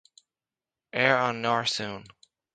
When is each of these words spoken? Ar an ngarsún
Ar 1.03 1.15
an 1.27 1.35
ngarsún 1.41 2.01